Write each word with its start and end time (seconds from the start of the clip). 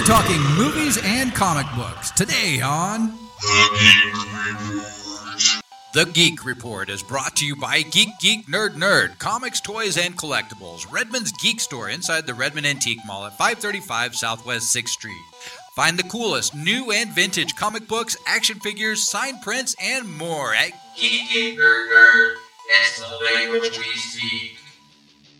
We're 0.00 0.06
talking 0.06 0.40
movies 0.56 0.98
and 1.04 1.34
comic 1.34 1.66
books 1.76 2.10
today 2.12 2.62
on 2.62 3.12
The 5.92 6.10
Geek 6.14 6.46
Report 6.46 6.88
is 6.88 7.02
brought 7.02 7.36
to 7.36 7.46
you 7.46 7.54
by 7.54 7.82
Geek 7.82 8.08
Geek 8.18 8.46
Nerd 8.46 8.76
Nerd, 8.76 9.18
comics, 9.18 9.60
toys, 9.60 9.98
and 9.98 10.16
collectibles. 10.16 10.90
Redmond's 10.90 11.32
Geek 11.32 11.60
Store 11.60 11.90
inside 11.90 12.26
the 12.26 12.32
Redmond 12.32 12.66
Antique 12.66 13.00
Mall 13.06 13.26
at 13.26 13.36
535 13.36 14.16
Southwest 14.16 14.74
6th 14.74 14.88
Street. 14.88 15.20
Find 15.76 15.98
the 15.98 16.04
coolest 16.04 16.54
new 16.54 16.90
and 16.92 17.10
vintage 17.10 17.54
comic 17.54 17.86
books, 17.86 18.16
action 18.26 18.58
figures, 18.58 19.06
signed 19.06 19.42
prints, 19.42 19.76
and 19.82 20.10
more 20.16 20.54
at 20.54 20.70
Geek 20.96 21.28
Geek 21.30 21.58
Nerd 21.58 21.92
Nerd. 21.92 22.36
It's 22.70 23.00
the 23.00 23.34
language 23.34 23.78
we 23.78 23.98
speak. 23.98 24.59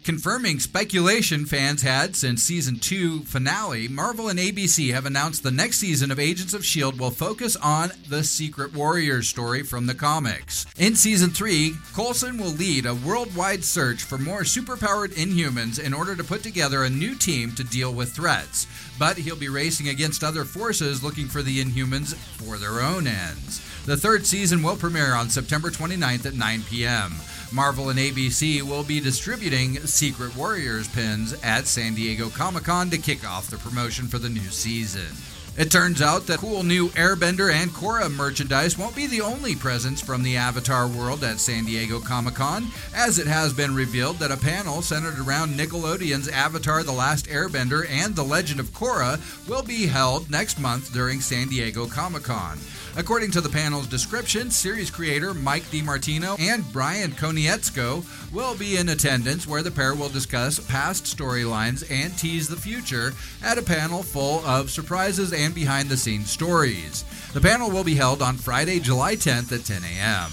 Confirming 0.02 0.60
speculation 0.60 1.44
fans 1.44 1.82
had 1.82 2.16
since 2.16 2.42
season 2.42 2.78
2 2.78 3.20
finale, 3.24 3.86
Marvel 3.86 4.30
and 4.30 4.38
ABC 4.38 4.94
have 4.94 5.04
announced 5.04 5.42
the 5.42 5.50
next 5.50 5.76
season 5.76 6.10
of 6.10 6.18
Agents 6.18 6.54
of 6.54 6.62
S.H.I.E.L.D. 6.62 6.98
will 6.98 7.10
focus 7.10 7.54
on 7.56 7.92
the 8.08 8.24
Secret 8.24 8.74
Warriors 8.74 9.28
story 9.28 9.62
from 9.62 9.84
the 9.84 9.94
comics. 9.94 10.64
In 10.78 10.96
season 10.96 11.28
3, 11.28 11.74
Coulson 11.94 12.38
will 12.38 12.48
lead 12.50 12.86
a 12.86 12.94
worldwide 12.94 13.62
search 13.62 14.02
for 14.02 14.16
more 14.16 14.40
superpowered 14.40 15.12
inhumans 15.12 15.78
in 15.78 15.92
order 15.92 16.16
to 16.16 16.24
put 16.24 16.42
together 16.42 16.82
a 16.82 16.90
new 16.90 17.14
team 17.14 17.52
to 17.52 17.62
deal 17.62 17.92
with 17.92 18.12
threats. 18.12 18.66
But 18.98 19.18
he'll 19.18 19.36
be 19.36 19.50
racing 19.50 19.88
against 19.88 20.24
other 20.24 20.46
forces 20.46 21.04
looking 21.04 21.26
for 21.26 21.42
the 21.42 21.62
inhumans 21.62 22.14
for 22.14 22.56
their 22.56 22.80
own 22.80 23.06
ends. 23.06 23.60
The 23.84 23.98
third 23.98 24.26
season 24.26 24.62
will 24.62 24.76
premiere 24.76 25.14
on 25.14 25.28
September 25.28 25.70
29th 25.70 26.24
at 26.24 26.34
9 26.34 26.62
p.m. 26.70 27.12
Marvel 27.52 27.88
and 27.88 27.98
ABC 27.98 28.62
will 28.62 28.84
be 28.84 29.00
distributing 29.00 29.76
Secret 29.80 30.36
Warriors 30.36 30.86
pins 30.88 31.34
at 31.42 31.66
San 31.66 31.94
Diego 31.94 32.28
Comic 32.28 32.64
Con 32.64 32.90
to 32.90 32.98
kick 32.98 33.28
off 33.28 33.50
the 33.50 33.58
promotion 33.58 34.06
for 34.06 34.18
the 34.18 34.28
new 34.28 34.40
season. 34.50 35.16
It 35.58 35.70
turns 35.70 36.00
out 36.00 36.26
that 36.28 36.38
cool 36.38 36.62
new 36.62 36.90
Airbender 36.90 37.52
and 37.52 37.70
Korra 37.72 38.08
merchandise 38.10 38.78
won't 38.78 38.94
be 38.94 39.08
the 39.08 39.20
only 39.20 39.56
presence 39.56 40.00
from 40.00 40.22
the 40.22 40.36
Avatar 40.36 40.86
world 40.86 41.24
at 41.24 41.40
San 41.40 41.64
Diego 41.64 41.98
Comic 41.98 42.34
Con, 42.34 42.68
as 42.94 43.18
it 43.18 43.26
has 43.26 43.52
been 43.52 43.74
revealed 43.74 44.18
that 44.20 44.30
a 44.30 44.36
panel 44.36 44.80
centered 44.80 45.18
around 45.18 45.58
Nickelodeon's 45.58 46.28
Avatar 46.28 46.84
The 46.84 46.92
Last 46.92 47.26
Airbender 47.26 47.84
and 47.90 48.14
The 48.14 48.22
Legend 48.22 48.60
of 48.60 48.68
Korra 48.68 49.18
will 49.48 49.64
be 49.64 49.86
held 49.86 50.30
next 50.30 50.60
month 50.60 50.92
during 50.92 51.20
San 51.20 51.48
Diego 51.48 51.86
Comic 51.86 52.22
Con. 52.22 52.58
According 52.96 53.30
to 53.32 53.40
the 53.40 53.48
panel's 53.48 53.86
description, 53.86 54.50
series 54.50 54.90
creator 54.90 55.32
Mike 55.32 55.62
DiMartino 55.64 56.38
and 56.40 56.70
Brian 56.72 57.12
Konietzko 57.12 58.04
will 58.32 58.56
be 58.56 58.76
in 58.76 58.88
attendance 58.88 59.46
where 59.46 59.62
the 59.62 59.70
pair 59.70 59.94
will 59.94 60.08
discuss 60.08 60.58
past 60.58 61.04
storylines 61.04 61.88
and 61.88 62.16
tease 62.18 62.48
the 62.48 62.56
future 62.56 63.12
at 63.44 63.58
a 63.58 63.62
panel 63.62 64.02
full 64.02 64.44
of 64.44 64.70
surprises 64.70 65.32
and 65.32 65.54
behind 65.54 65.88
the 65.88 65.96
scenes 65.96 66.30
stories. 66.30 67.04
The 67.32 67.40
panel 67.40 67.70
will 67.70 67.84
be 67.84 67.94
held 67.94 68.22
on 68.22 68.36
Friday, 68.36 68.80
July 68.80 69.14
10th 69.14 69.52
at 69.52 69.64
10 69.64 69.82
a.m. 69.84 70.32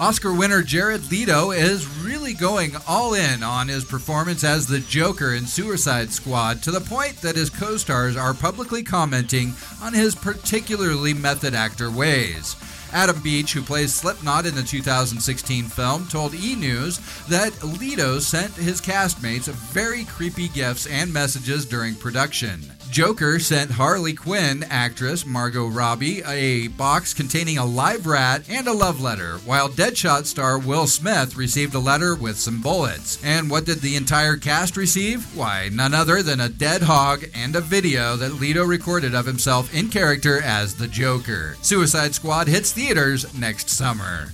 Oscar 0.00 0.32
winner 0.32 0.62
Jared 0.62 1.10
Leto 1.10 1.50
is 1.50 1.86
really 2.04 2.17
going 2.34 2.72
all 2.86 3.14
in 3.14 3.42
on 3.42 3.68
his 3.68 3.84
performance 3.84 4.44
as 4.44 4.66
the 4.66 4.80
Joker 4.80 5.34
in 5.34 5.46
Suicide 5.46 6.10
Squad 6.10 6.62
to 6.62 6.70
the 6.70 6.80
point 6.80 7.16
that 7.22 7.36
his 7.36 7.50
co 7.50 7.76
stars 7.76 8.16
are 8.16 8.34
publicly 8.34 8.82
commenting 8.82 9.54
on 9.82 9.92
his 9.92 10.14
particularly 10.14 11.14
method 11.14 11.54
actor 11.54 11.90
ways. 11.90 12.56
Adam 12.92 13.20
Beach, 13.20 13.52
who 13.52 13.62
plays 13.62 13.94
Slipknot 13.94 14.46
in 14.46 14.54
the 14.54 14.62
2016 14.62 15.64
film, 15.64 16.06
told 16.08 16.34
E! 16.34 16.54
News 16.54 16.98
that 17.28 17.62
Leto 17.62 18.18
sent 18.18 18.52
his 18.54 18.80
castmates 18.80 19.48
very 19.48 20.04
creepy 20.04 20.48
gifts 20.48 20.86
and 20.86 21.12
messages 21.12 21.64
during 21.64 21.94
production. 21.94 22.60
Joker 22.90 23.38
sent 23.38 23.70
Harley 23.70 24.14
Quinn 24.14 24.64
actress 24.70 25.26
Margot 25.26 25.66
Robbie 25.66 26.22
a 26.24 26.68
box 26.68 27.12
containing 27.12 27.58
a 27.58 27.64
live 27.64 28.06
rat 28.06 28.48
and 28.48 28.66
a 28.66 28.72
love 28.72 29.00
letter, 29.00 29.36
while 29.44 29.68
Deadshot 29.68 30.24
star 30.24 30.58
Will 30.58 30.86
Smith 30.86 31.36
received 31.36 31.74
a 31.74 31.78
letter 31.78 32.14
with 32.14 32.38
some 32.38 32.62
bullets. 32.62 33.22
And 33.22 33.50
what 33.50 33.66
did 33.66 33.80
the 33.80 33.94
entire 33.96 34.36
cast 34.36 34.76
receive? 34.76 35.36
Why, 35.36 35.68
none 35.70 35.92
other 35.92 36.22
than 36.22 36.40
a 36.40 36.48
dead 36.48 36.82
hog 36.82 37.24
and 37.34 37.54
a 37.54 37.60
video 37.60 38.16
that 38.16 38.40
Leto 38.40 38.64
recorded 38.64 39.14
of 39.14 39.26
himself 39.26 39.72
in 39.74 39.88
character 39.88 40.40
as 40.42 40.74
the 40.74 40.88
Joker. 40.88 41.56
Suicide 41.60 42.14
Squad 42.14 42.48
hits 42.48 42.72
theaters 42.78 43.34
next 43.34 43.68
summer. 43.68 44.28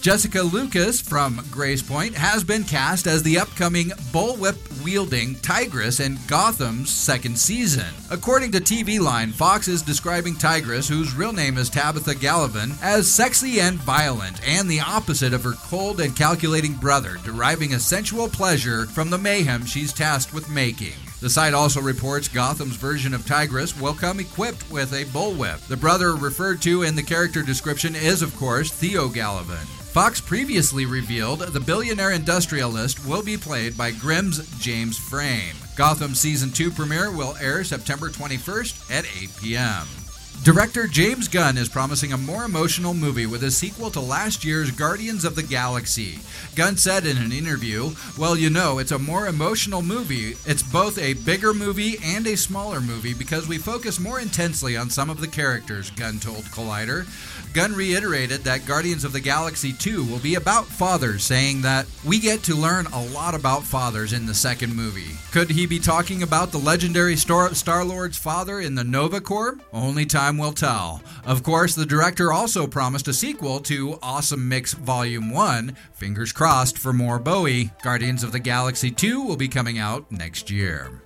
Jessica 0.00 0.40
Lucas 0.40 0.98
from 0.98 1.36
Gracepoint 1.50 2.14
has 2.14 2.42
been 2.42 2.64
cast 2.64 3.06
as 3.06 3.22
the 3.22 3.38
upcoming 3.38 3.90
bullwhip 4.14 4.56
wielding 4.82 5.34
Tigress 5.40 6.00
in 6.00 6.18
Gotham's 6.26 6.90
second 6.90 7.38
season. 7.38 7.86
According 8.10 8.50
to 8.52 8.60
TV 8.60 8.98
Line, 8.98 9.30
Fox 9.30 9.68
is 9.68 9.82
describing 9.82 10.34
Tigress, 10.34 10.88
whose 10.88 11.14
real 11.14 11.34
name 11.34 11.58
is 11.58 11.68
Tabitha 11.68 12.14
Galavan, 12.14 12.82
as 12.82 13.12
sexy 13.12 13.60
and 13.60 13.76
violent 13.80 14.40
and 14.48 14.70
the 14.70 14.80
opposite 14.80 15.34
of 15.34 15.44
her 15.44 15.52
cold 15.52 16.00
and 16.00 16.16
calculating 16.16 16.72
brother, 16.72 17.18
deriving 17.24 17.74
a 17.74 17.78
sensual 17.78 18.26
pleasure 18.26 18.86
from 18.86 19.10
the 19.10 19.18
mayhem 19.18 19.66
she's 19.66 19.92
tasked 19.92 20.32
with 20.32 20.48
making. 20.48 21.11
The 21.22 21.30
site 21.30 21.54
also 21.54 21.80
reports 21.80 22.26
Gotham's 22.26 22.74
version 22.74 23.14
of 23.14 23.24
Tigress 23.24 23.80
will 23.80 23.94
come 23.94 24.18
equipped 24.18 24.68
with 24.72 24.92
a 24.92 25.04
bullwhip. 25.04 25.60
The 25.68 25.76
brother 25.76 26.16
referred 26.16 26.60
to 26.62 26.82
in 26.82 26.96
the 26.96 27.02
character 27.04 27.44
description 27.44 27.94
is, 27.94 28.22
of 28.22 28.34
course, 28.34 28.72
Theo 28.72 29.06
Galavan. 29.06 29.64
Fox 29.92 30.20
previously 30.20 30.84
revealed 30.84 31.38
the 31.38 31.60
billionaire 31.60 32.10
industrialist 32.10 33.06
will 33.06 33.22
be 33.22 33.36
played 33.36 33.78
by 33.78 33.92
Grimm's 33.92 34.44
James 34.58 34.98
Frain. 34.98 35.54
Gotham 35.76 36.16
Season 36.16 36.50
2 36.50 36.72
premiere 36.72 37.12
will 37.12 37.36
air 37.40 37.62
September 37.62 38.08
21st 38.08 38.90
at 38.90 39.04
8 39.22 39.30
p.m. 39.40 40.01
Director 40.42 40.88
James 40.88 41.28
Gunn 41.28 41.56
is 41.56 41.68
promising 41.68 42.12
a 42.12 42.18
more 42.18 42.42
emotional 42.42 42.94
movie 42.94 43.26
with 43.26 43.44
a 43.44 43.50
sequel 43.52 43.92
to 43.92 44.00
last 44.00 44.44
year's 44.44 44.72
Guardians 44.72 45.24
of 45.24 45.36
the 45.36 45.42
Galaxy. 45.44 46.18
Gunn 46.56 46.76
said 46.76 47.06
in 47.06 47.16
an 47.16 47.30
interview, 47.30 47.92
Well, 48.18 48.36
you 48.36 48.50
know, 48.50 48.80
it's 48.80 48.90
a 48.90 48.98
more 48.98 49.28
emotional 49.28 49.82
movie. 49.82 50.34
It's 50.44 50.64
both 50.64 50.98
a 50.98 51.14
bigger 51.14 51.54
movie 51.54 51.96
and 52.02 52.26
a 52.26 52.36
smaller 52.36 52.80
movie 52.80 53.14
because 53.14 53.46
we 53.46 53.56
focus 53.56 54.00
more 54.00 54.18
intensely 54.18 54.76
on 54.76 54.90
some 54.90 55.10
of 55.10 55.20
the 55.20 55.28
characters, 55.28 55.90
Gunn 55.90 56.18
told 56.18 56.42
Collider. 56.46 57.06
Gunn 57.54 57.74
reiterated 57.74 58.40
that 58.40 58.66
Guardians 58.66 59.04
of 59.04 59.12
the 59.12 59.20
Galaxy 59.20 59.74
2 59.74 60.04
will 60.04 60.18
be 60.18 60.36
about 60.36 60.64
fathers, 60.64 61.22
saying 61.22 61.60
that 61.62 61.86
we 62.04 62.18
get 62.18 62.42
to 62.44 62.56
learn 62.56 62.86
a 62.86 63.04
lot 63.06 63.34
about 63.34 63.62
fathers 63.62 64.14
in 64.14 64.24
the 64.24 64.34
second 64.34 64.74
movie. 64.74 65.18
Could 65.32 65.50
he 65.50 65.66
be 65.66 65.78
talking 65.78 66.22
about 66.22 66.50
the 66.50 66.58
legendary 66.58 67.14
Star 67.14 67.84
Lord's 67.84 68.16
father 68.16 68.60
in 68.60 68.74
the 68.74 68.84
Nova 68.84 69.20
Corps? 69.20 69.58
Only 69.72 70.06
time 70.06 70.31
will 70.38 70.52
tell. 70.52 71.02
Of 71.24 71.42
course, 71.42 71.74
the 71.74 71.86
director 71.86 72.32
also 72.32 72.66
promised 72.66 73.08
a 73.08 73.12
sequel 73.12 73.60
to 73.60 73.98
Awesome 74.02 74.48
Mix 74.48 74.74
Volume 74.74 75.30
1. 75.30 75.76
Fingers 75.92 76.32
crossed 76.32 76.78
for 76.78 76.92
more 76.92 77.18
Bowie. 77.18 77.70
Guardians 77.82 78.22
of 78.22 78.32
the 78.32 78.38
Galaxy 78.38 78.90
2 78.90 79.22
will 79.22 79.36
be 79.36 79.48
coming 79.48 79.78
out 79.78 80.10
next 80.10 80.50
year. 80.50 81.02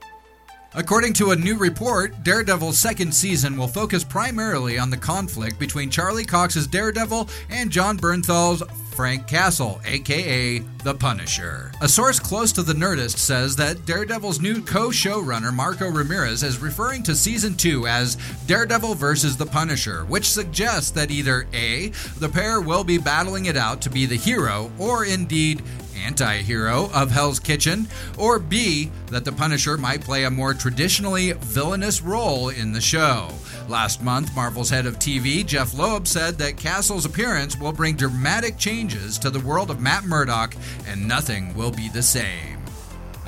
According 0.74 1.14
to 1.14 1.30
a 1.30 1.36
new 1.36 1.56
report, 1.56 2.22
Daredevil's 2.22 2.78
second 2.78 3.14
season 3.14 3.56
will 3.56 3.66
focus 3.66 4.04
primarily 4.04 4.78
on 4.78 4.90
the 4.90 4.96
conflict 4.96 5.58
between 5.58 5.88
Charlie 5.88 6.24
Cox's 6.26 6.66
Daredevil 6.66 7.30
and 7.48 7.70
Jon 7.70 7.96
Bernthal's 7.96 8.62
Frank 8.96 9.26
Castle, 9.26 9.78
aka 9.84 10.60
The 10.82 10.94
Punisher. 10.94 11.70
A 11.82 11.88
source 11.88 12.18
close 12.18 12.50
to 12.52 12.62
the 12.62 12.72
Nerdist 12.72 13.18
says 13.18 13.54
that 13.56 13.84
Daredevil's 13.84 14.40
new 14.40 14.62
co 14.62 14.88
showrunner, 14.88 15.52
Marco 15.52 15.90
Ramirez, 15.90 16.42
is 16.42 16.62
referring 16.62 17.02
to 17.02 17.14
season 17.14 17.56
2 17.56 17.86
as 17.86 18.16
Daredevil 18.46 18.94
versus 18.94 19.36
The 19.36 19.44
Punisher, 19.44 20.06
which 20.06 20.30
suggests 20.30 20.90
that 20.92 21.10
either 21.10 21.46
A, 21.52 21.88
the 22.18 22.30
pair 22.30 22.62
will 22.62 22.84
be 22.84 22.96
battling 22.96 23.44
it 23.46 23.56
out 23.58 23.82
to 23.82 23.90
be 23.90 24.06
the 24.06 24.16
hero, 24.16 24.72
or 24.78 25.04
indeed 25.04 25.62
anti 26.02 26.38
hero 26.38 26.88
of 26.94 27.10
Hell's 27.10 27.40
Kitchen, 27.40 27.88
or 28.16 28.38
B, 28.38 28.90
that 29.08 29.26
the 29.26 29.32
Punisher 29.32 29.76
might 29.76 30.00
play 30.00 30.24
a 30.24 30.30
more 30.30 30.54
traditionally 30.54 31.32
villainous 31.32 32.00
role 32.00 32.48
in 32.48 32.72
the 32.72 32.80
show. 32.80 33.28
Last 33.68 34.00
month, 34.00 34.34
Marvel's 34.36 34.70
head 34.70 34.86
of 34.86 35.00
TV, 35.00 35.44
Jeph 35.44 35.74
Loeb, 35.74 36.06
said 36.06 36.38
that 36.38 36.56
Castle's 36.56 37.04
appearance 37.04 37.58
will 37.58 37.72
bring 37.72 37.96
dramatic 37.96 38.58
changes 38.58 39.18
to 39.18 39.28
the 39.28 39.40
world 39.40 39.70
of 39.70 39.80
Matt 39.80 40.04
Murdock, 40.04 40.54
and 40.86 41.08
nothing 41.08 41.52
will 41.56 41.72
be 41.72 41.88
the 41.88 42.02
same. 42.02 42.55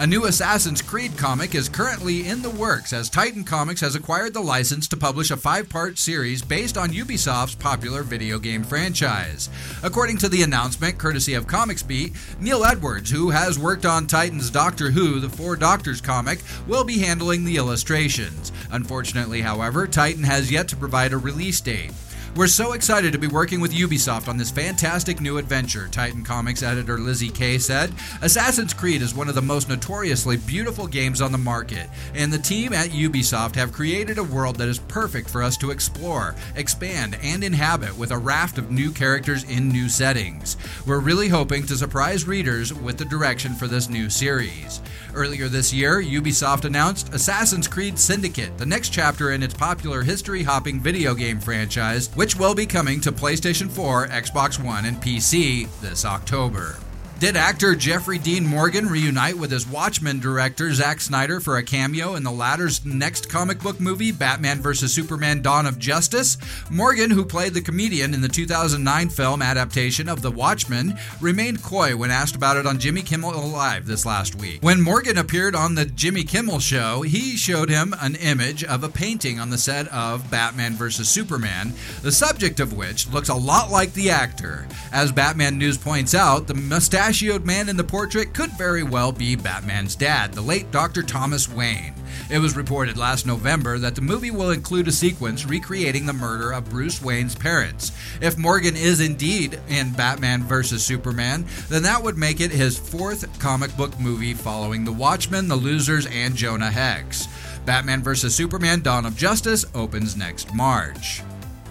A 0.01 0.07
new 0.07 0.27
Assassin's 0.27 0.81
Creed 0.81 1.19
comic 1.19 1.57
is 1.57 1.69
currently 1.69 2.29
in 2.29 2.41
the 2.41 2.51
works 2.51 2.93
as 2.93 3.11
Titan 3.11 3.43
Comics 3.43 3.81
has 3.81 3.97
acquired 3.97 4.33
the 4.33 4.41
license 4.41 4.87
to 4.89 4.97
publish 4.97 5.33
a 5.33 5.37
five 5.37 5.69
part 5.69 5.99
series 5.99 6.41
based 6.41 6.79
on 6.79 6.91
Ubisoft's 6.91 7.57
popular 7.57 8.05
video 8.05 8.39
game 8.39 8.63
franchise. 8.63 9.51
According 9.83 10.19
to 10.19 10.29
the 10.29 10.45
announcement, 10.45 10.99
courtesy 10.99 11.35
of 11.35 11.49
Comics 11.49 11.83
Beat, 11.83 12.13
Neil 12.39 12.65
Edwards, 12.65 13.11
who 13.11 13.31
has 13.31 13.59
worked 13.59 13.85
on 13.85 14.07
Titan's 14.07 14.51
Doctor 14.51 14.93
Who 14.93 15.19
The 15.19 15.29
Four 15.29 15.57
Doctors 15.57 16.01
comic, 16.01 16.45
will 16.69 16.85
be 16.85 17.01
handling 17.01 17.45
the 17.45 17.57
illustrations. 17.57 18.53
Unfortunately, 18.71 19.41
however, 19.41 19.89
Titan 19.89 20.23
has 20.23 20.49
yet 20.49 20.69
to 20.69 20.77
provide 20.77 21.13
a 21.13 21.19
release 21.19 21.61
date. 21.61 21.91
We're 22.37 22.47
so 22.47 22.73
excited 22.73 23.13
to 23.13 23.19
be 23.19 23.27
working 23.27 23.61
with 23.61 23.73
Ubisoft 23.73 24.29
on 24.29 24.37
this 24.37 24.51
fantastic 24.51 25.21
new 25.21 25.39
adventure, 25.39 25.89
Titan 25.89 26.23
Comics 26.23 26.63
editor 26.63 26.99
Lizzie 26.99 27.31
Kaye 27.31 27.59
said. 27.59 27.93
Assassin's 28.23 28.75
Creed 28.75 29.03
is 29.03 29.15
one 29.15 29.29
of 29.29 29.35
the 29.35 29.43
most 29.43 29.69
notoriously 29.69 30.37
beautiful 30.37 30.87
games 30.87 31.21
on 31.21 31.33
the 31.33 31.39
market, 31.39 31.89
and 32.15 32.33
the 32.33 32.39
team 32.39 32.73
at 32.73 32.91
Ubisoft 32.91 33.57
have 33.57 33.73
created 33.73 34.19
a 34.19 34.23
world 34.23 34.57
that 34.57 34.69
is 34.69 34.79
perfect 34.79 35.29
for 35.29 35.43
us 35.43 35.57
to 35.57 35.71
explore, 35.71 36.37
expand, 36.55 37.19
and 37.23 37.43
inhabit 37.43 37.97
with 37.99 38.13
a 38.13 38.19
raft 38.19 38.59
of 38.59 38.71
new 38.71 38.93
characters 38.93 39.43
in 39.45 39.71
new 39.71 39.89
settings. 39.89 40.57
We're 40.87 41.01
really 41.01 41.29
hoping 41.29 41.67
to 41.67 41.77
surprise 41.77 42.27
readers 42.27 42.73
with 42.73 42.99
the 42.99 43.05
direction 43.05 43.55
for 43.55 43.67
this 43.67 43.89
new 43.89 44.09
series. 44.09 44.81
Earlier 45.15 45.49
this 45.49 45.73
year, 45.73 46.01
Ubisoft 46.01 46.65
announced 46.65 47.13
Assassin's 47.15 47.67
Creed 47.67 47.99
Syndicate, 47.99 48.57
the 48.59 48.67
next 48.67 48.91
chapter 48.91 49.33
in 49.33 49.43
its 49.43 49.55
popular 49.55 50.03
history 50.03 50.43
hopping 50.43 50.79
video 50.79 51.15
game 51.15 51.41
franchise, 51.41 52.09
which 52.19 52.35
will 52.35 52.53
be 52.53 52.67
coming 52.67 53.01
to 53.01 53.13
PlayStation 53.13 53.71
4, 53.71 54.09
Xbox 54.09 54.61
One, 54.63 54.87
and 54.87 54.97
PC 54.97 55.69
this 55.81 56.05
October. 56.05 56.77
Did 57.19 57.37
actor 57.37 57.75
Jeffrey 57.75 58.17
Dean 58.17 58.47
Morgan 58.47 58.87
reunite 58.87 59.37
with 59.37 59.51
his 59.51 59.67
Watchmen 59.67 60.21
director 60.21 60.73
Zack 60.73 61.01
Snyder 61.01 61.41
for 61.41 61.57
a 61.57 61.65
cameo 61.65 62.15
in 62.15 62.23
the 62.23 62.31
latter's 62.31 62.85
next 62.85 63.29
comic 63.29 63.59
book 63.59 63.81
movie, 63.81 64.13
Batman 64.13 64.63
vs. 64.63 64.95
Superman 64.95 65.43
Dawn 65.43 65.67
of 65.67 65.81
Justice? 65.81 66.39
Morgan, 66.71 67.11
who 67.11 67.25
played 67.25 67.55
the 67.55 67.61
comedian 67.61 68.15
in 68.15 68.21
the 68.21 68.29
2009 68.29 69.09
film 69.09 69.43
adaptation 69.43 70.09
of 70.09 70.23
The 70.23 70.31
Watchmen, 70.31 70.97
remained 71.21 71.61
coy 71.61 71.97
when 71.97 72.13
asked 72.13 72.37
about 72.37 72.57
it 72.57 72.69
on 72.69 72.79
Jimmy 72.79 73.03
Kimmel 73.03 73.33
Live 73.49 73.87
this 73.87 74.07
last 74.07 74.37
week. 74.37 74.63
When 74.63 74.81
Morgan 74.81 75.19
appeared 75.19 75.57
on 75.57 75.75
the 75.75 75.87
Jimmy 75.87 76.23
Kimmel 76.23 76.61
show, 76.61 77.03
he 77.03 77.37
showed 77.37 77.69
him 77.69 77.97
an 78.01 78.15
image 78.15 78.63
of 78.63 78.85
a 78.85 78.89
painting 78.89 79.41
on 79.41 79.51
the 79.51 79.59
set 79.59 79.89
of 79.89 80.31
Batman 80.31 80.75
vs. 80.75 81.09
Superman, 81.09 81.73
the 82.03 82.13
subject 82.13 82.61
of 82.61 82.75
which 82.75 83.09
looks 83.09 83.29
a 83.29 83.35
lot 83.35 83.73
like 83.73 83.93
the 83.95 84.09
actor. 84.09 84.69
As 84.93 85.11
Batman 85.11 85.59
News 85.59 85.77
points 85.77 86.15
out, 86.15 86.47
the 86.47 86.55
mustache 86.55 87.08
mustachioed 87.09 87.47
man 87.47 87.71
in 87.71 87.77
the 87.79 87.83
portrait 87.83 88.35
could 88.35 88.51
very 88.51 88.83
well 88.83 89.13
be 89.13 89.35
Batman's 89.35 89.97
dad, 89.97 90.31
the 90.35 90.43
late 90.43 90.71
Dr. 90.71 91.03
Thomas 91.03 91.49
Wayne. 91.49 91.95
It 92.29 92.39
was 92.39 92.55
reported 92.55 92.99
last 92.99 93.27
November 93.27 93.79
that 93.79 93.95
the 93.95 94.03
movie 94.03 94.31
will 94.31 94.51
include 94.51 94.89
a 94.89 94.93
sequence 94.93 95.47
recreating 95.47 96.05
the 96.05 96.13
murder 96.13 96.53
of 96.53 96.69
Bruce 96.69 97.01
Wayne's 97.01 97.35
parents. 97.35 97.93
If 98.21 98.37
Morgan 98.37 98.77
is 98.77 99.01
indeed 99.01 99.59
in 99.71 99.95
Batman 99.95 100.43
vs. 100.43 100.85
Superman, 100.85 101.47
then 101.71 101.83
that 101.85 102.03
would 102.03 102.19
make 102.19 102.43
it 102.43 102.51
his 102.51 102.79
fourth 102.79 103.39
comic 103.39 103.75
book 103.75 103.99
movie 103.99 104.35
following 104.35 104.85
The 104.85 104.93
Watchmen, 104.93 105.49
The 105.49 105.57
Losers, 105.57 106.05
and 106.05 106.37
Jonah 106.37 106.71
Hex. 106.71 107.27
Batman 107.65 108.03
vs. 108.03 108.35
Superman 108.35 108.83
Dawn 108.83 109.07
of 109.07 109.17
Justice 109.17 109.65
opens 109.75 110.15
next 110.15 110.53
March. 110.53 111.23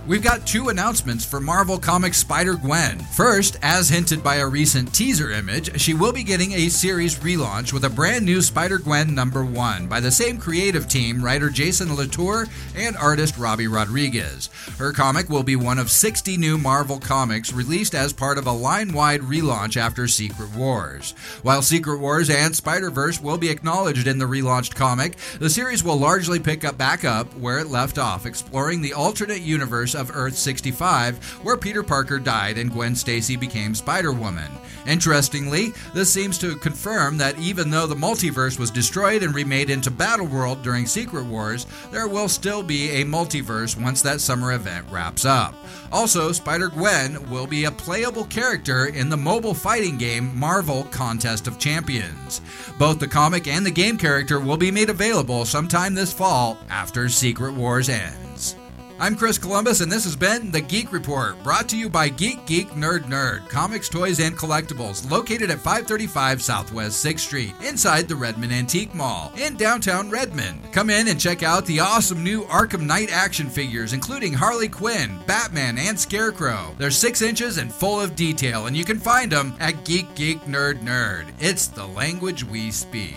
We've 0.08 0.24
got 0.24 0.48
two 0.48 0.70
announcements 0.70 1.26
for 1.26 1.42
Marvel 1.42 1.78
Comics 1.78 2.18
Spider 2.18 2.54
Gwen. 2.54 3.00
First, 3.00 3.58
as 3.62 3.90
hinted 3.90 4.24
by 4.24 4.36
a 4.36 4.48
recent 4.48 4.94
teaser 4.94 5.32
image, 5.32 5.82
she 5.82 5.94
will 5.94 6.14
be 6.14 6.24
getting 6.24 6.54
a 6.54 6.70
series 6.70 7.16
relaunch 7.16 7.74
with 7.74 7.84
a 7.84 7.90
brand 7.90 8.24
new 8.24 8.42
Spider 8.42 8.78
Gwen 8.78 9.14
number 9.14 9.44
one 9.44 9.88
by 9.88 10.00
the 10.00 10.10
same 10.10 10.38
creative 10.38 10.88
team, 10.88 11.22
writer 11.22 11.50
Jason 11.50 11.94
Latour 11.94 12.48
and 12.74 12.96
artist 12.96 13.36
Robbi 13.36 13.70
Rodriguez. 13.70 14.50
Her 14.78 14.94
comic 14.94 15.28
will 15.28 15.44
be 15.44 15.58
one 15.58 15.78
of 15.78 15.92
60 15.92 16.38
new 16.38 16.58
Marvel 16.58 17.00
comics 17.00 17.52
released 17.52 17.94
as 17.94 18.14
part 18.14 18.38
of 18.38 18.48
a 18.48 18.52
line 18.54 18.94
wide 18.94 19.20
relaunch 19.20 19.76
after 19.76 20.08
Secret 20.08 20.56
Wars. 20.56 21.16
While 21.42 21.62
Secret 21.62 22.00
Wars 22.00 22.30
and 22.30 22.56
Spider 22.56 22.92
Verse 22.92 23.22
will 23.22 23.38
be 23.38 23.50
acknowledged 23.50 24.08
in 24.08 24.20
the 24.20 24.26
relaunched 24.26 24.74
comic, 24.74 25.18
the 25.40 25.50
series 25.50 25.84
will 25.84 25.98
largely 25.98 26.40
pick 26.40 26.64
up 26.64 26.78
back 26.78 27.04
up 27.04 27.36
where 27.36 27.60
it 27.60 27.68
left 27.68 27.98
off, 27.98 28.26
exploring 28.26 28.82
the 28.82 28.94
alternate 28.94 29.42
universe 29.42 29.97
of 29.98 30.16
Earth 30.16 30.38
65, 30.38 31.18
where 31.44 31.58
Peter 31.58 31.84
Parker 31.84 32.20
died 32.20 32.58
and 32.58 32.72
Gwen 32.72 32.96
Stacy 32.96 33.36
became 33.36 33.76
Spider 33.76 34.14
Woman. 34.14 34.52
Interestingly, 34.88 35.74
this 35.94 36.12
seems 36.12 36.38
to 36.38 36.56
confirm 36.56 37.18
that 37.18 37.38
even 37.40 37.70
though 37.70 37.88
the 37.88 37.96
multiverse 37.96 38.58
was 38.58 38.72
destroyed 38.72 39.22
and 39.22 39.36
remade 39.36 39.70
into 39.70 39.92
Battleworld 39.92 40.64
during 40.64 40.86
Secret 40.86 41.26
Wars, 41.26 41.66
there 41.92 42.08
will 42.08 42.30
still 42.30 42.64
be 42.64 42.92
a 42.92 43.06
multiverse 43.06 43.80
once 43.82 44.02
that 44.02 44.22
summer 44.22 44.54
event 44.54 44.86
wraps 44.90 45.26
up. 45.26 45.54
Also, 45.92 46.32
Spider 46.32 46.70
Gwen 46.70 47.30
will 47.30 47.48
be 47.48 47.66
a 47.66 47.72
playable 47.72 48.26
character 48.26 48.86
in 48.86 49.10
the 49.10 49.18
mobile 49.18 49.54
fighting 49.54 49.98
game 49.98 50.38
Marvel 50.38 50.86
Contest 50.86 51.48
of 51.48 51.60
Champions. 51.60 52.40
Both 52.80 53.00
the 53.00 53.08
comic 53.08 53.48
and 53.48 53.66
the 53.66 53.72
game 53.72 53.98
character 53.98 54.40
will 54.40 54.58
be 54.58 54.72
made 54.72 54.90
available 54.90 55.44
sometime 55.44 55.96
this 55.96 56.14
fall 56.14 56.58
after 56.70 57.10
Secret 57.10 57.54
Wars 57.54 57.90
ends. 57.90 58.56
I'm 59.00 59.16
Chris 59.16 59.38
Columbus, 59.38 59.82
and 59.82 59.92
this 59.92 60.06
has 60.06 60.16
been 60.16 60.50
The 60.50 60.60
Geek 60.60 60.92
Report, 60.92 61.42
brought 61.44 61.70
to 61.70 61.78
you 61.78 61.88
by 61.88 62.10
Geek 62.10 62.48
Geek 62.48 62.70
Nerd 62.70 63.04
Nerd, 63.04 63.48
comics, 63.48 63.90
toys, 63.90 64.20
and 64.20 64.36
collectibles, 64.36 65.10
located 65.12 65.52
at 65.52 65.60
535 65.60 66.42
Southwest 66.42 67.06
6th 67.06 67.20
Street, 67.20 67.54
inside 67.64 68.08
the 68.08 68.16
Redmond 68.16 68.52
Antique 68.52 68.96
Mall, 68.96 69.32
in 69.38 69.56
downtown 69.56 70.10
Redmond. 70.10 70.60
Come 70.72 70.90
in 70.90 71.10
and 71.10 71.20
check 71.20 71.44
out 71.44 71.64
the 71.68 71.80
awesome 71.80 72.24
new 72.24 72.46
Arkham 72.46 72.88
Knight 72.88 73.12
action 73.12 73.52
figures, 73.52 73.94
including 73.94 74.34
Harley 74.34 74.68
Quinn, 74.68 75.20
Batman, 75.28 75.78
and 75.78 76.00
Scarecrow. 76.00 76.74
They're 76.80 76.90
6 76.90 77.22
inches 77.22 77.60
and 77.60 77.72
full 77.72 78.02
of 78.02 78.16
detail, 78.16 78.66
and 78.66 78.76
you 78.76 78.84
can 78.84 78.98
find 78.98 79.32
them 79.32 79.56
at 79.60 79.86
Geek 79.86 80.16
Geek 80.16 80.42
Nerd 80.46 80.80
Nerd. 80.80 81.28
It's 81.40 81.68
the 81.68 81.86
language 81.86 82.44
we 82.44 82.72
speak. 82.72 83.14